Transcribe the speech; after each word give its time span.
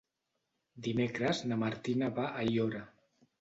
Dimecres 0.87 1.41
na 1.51 1.59
Martina 1.65 2.09
va 2.17 2.25
a 2.31 2.33
Aiora. 2.45 2.83